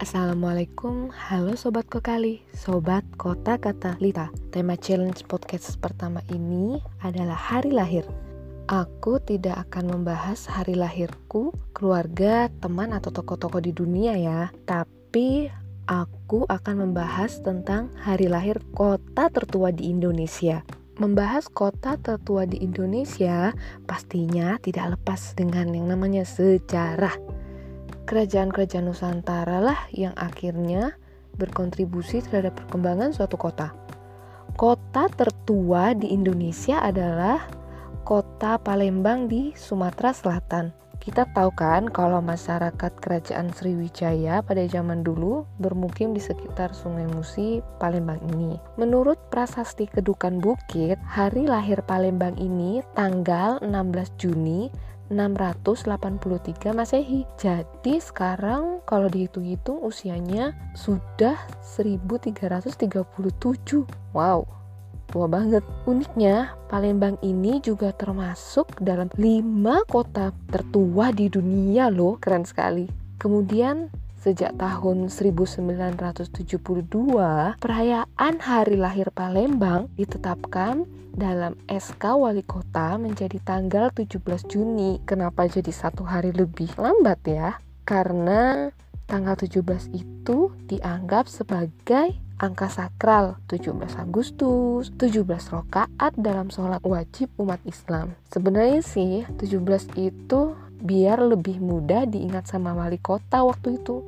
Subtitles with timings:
[0.00, 4.32] Assalamualaikum, halo Sobat Kokali, Sobat Kota Kata Lita.
[4.48, 8.08] Tema challenge podcast pertama ini adalah hari lahir.
[8.64, 14.48] Aku tidak akan membahas hari lahirku, keluarga, teman, atau tokoh-tokoh di dunia ya.
[14.64, 15.52] Tapi
[15.84, 20.64] aku akan membahas tentang hari lahir kota tertua di Indonesia.
[20.96, 23.52] Membahas kota tertua di Indonesia
[23.84, 27.39] pastinya tidak lepas dengan yang namanya sejarah.
[28.08, 30.98] Kerajaan-kerajaan Nusantara lah yang akhirnya
[31.38, 33.72] berkontribusi terhadap perkembangan suatu kota.
[34.58, 37.48] Kota tertua di Indonesia adalah
[38.02, 40.74] kota Palembang di Sumatera Selatan.
[41.00, 47.64] Kita tahu kan kalau masyarakat kerajaan Sriwijaya pada zaman dulu bermukim di sekitar Sungai Musi,
[47.80, 48.60] Palembang ini.
[48.76, 54.68] Menurut prasasti Kedukan Bukit, hari lahir Palembang ini tanggal 16 Juni
[55.10, 57.26] 683 Masehi.
[57.36, 62.94] Jadi sekarang kalau dihitung-hitung usianya sudah 1337.
[64.14, 64.46] Wow,
[65.10, 65.66] tua banget.
[65.84, 72.16] Uniknya, Palembang ini juga termasuk dalam 5 kota tertua di dunia loh.
[72.22, 72.86] Keren sekali.
[73.20, 73.90] Kemudian
[74.20, 76.36] Sejak tahun 1972,
[77.56, 80.84] perayaan hari lahir Palembang ditetapkan
[81.16, 85.00] dalam SK Wali Kota menjadi tanggal 17 Juni.
[85.08, 87.64] Kenapa jadi satu hari lebih lambat ya?
[87.88, 88.68] Karena
[89.08, 93.72] tanggal 17 itu dianggap sebagai angka sakral 17
[94.04, 98.12] Agustus, 17 rokaat dalam sholat wajib umat Islam.
[98.28, 104.02] Sebenarnya sih 17 itu biar lebih mudah diingat sama wali kota waktu itu.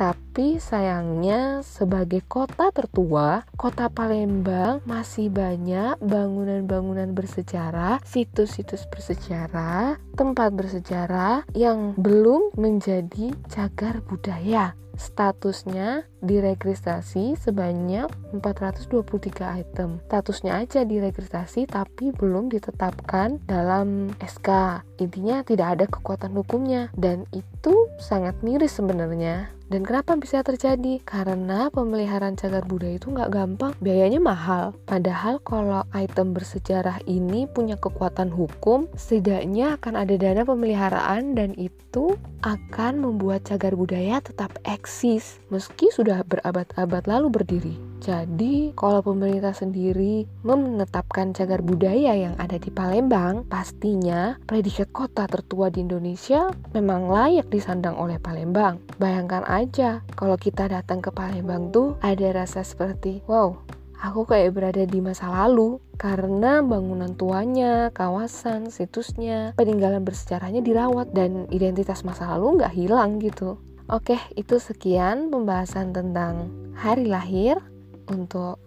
[0.00, 11.48] Tapi sayangnya sebagai kota tertua, kota Palembang masih banyak bangunan-bangunan bersejarah, situs-situs bersejarah, tempat bersejarah
[11.56, 18.04] yang belum menjadi cagar budaya statusnya diregistrasi sebanyak
[18.36, 20.04] 423 item.
[20.04, 24.84] Statusnya aja diregistrasi tapi belum ditetapkan dalam SK.
[25.00, 29.48] Intinya tidak ada kekuatan hukumnya dan itu sangat miris sebenarnya.
[29.70, 30.98] Dan kenapa bisa terjadi?
[31.06, 34.74] Karena pemeliharaan cagar budaya itu nggak gampang, biayanya mahal.
[34.82, 42.16] Padahal kalau item bersejarah ini punya kekuatan hukum, setidaknya akan ada dana pemeliharaan dan itu
[42.40, 47.76] akan membuat cagar budaya tetap eksis meski sudah berabad-abad lalu berdiri.
[48.00, 55.68] Jadi, kalau pemerintah sendiri menetapkan cagar budaya yang ada di Palembang, pastinya predikat kota tertua
[55.68, 58.80] di Indonesia memang layak disandang oleh Palembang.
[58.96, 63.52] Bayangkan aja, kalau kita datang ke Palembang tuh ada rasa seperti, wow,
[64.00, 71.44] aku kayak berada di masa lalu karena bangunan tuanya, kawasan, situsnya, peninggalan bersejarahnya dirawat dan
[71.52, 73.60] identitas masa lalu nggak hilang gitu.
[73.92, 77.60] Oke, itu sekian pembahasan tentang hari lahir
[78.08, 78.62] untuk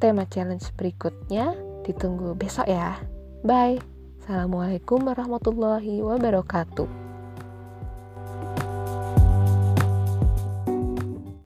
[0.00, 1.52] tema challenge berikutnya
[1.84, 2.96] ditunggu besok ya.
[3.44, 3.82] Bye.
[4.22, 7.07] Assalamualaikum warahmatullahi wabarakatuh.